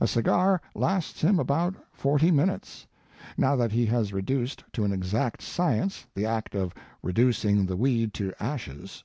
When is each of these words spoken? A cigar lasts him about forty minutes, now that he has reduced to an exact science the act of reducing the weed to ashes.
A 0.00 0.08
cigar 0.08 0.60
lasts 0.74 1.20
him 1.20 1.38
about 1.38 1.76
forty 1.92 2.32
minutes, 2.32 2.84
now 3.36 3.54
that 3.54 3.70
he 3.70 3.86
has 3.86 4.12
reduced 4.12 4.64
to 4.72 4.82
an 4.84 4.90
exact 4.92 5.40
science 5.40 6.04
the 6.16 6.26
act 6.26 6.56
of 6.56 6.74
reducing 7.00 7.64
the 7.64 7.76
weed 7.76 8.12
to 8.14 8.32
ashes. 8.40 9.04